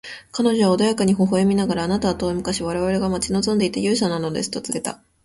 [0.31, 4.99] 彼女は穏やかに微笑みながら、「あなたは遠い昔、我々が待ち望んでいた勇者なのです」と告げた。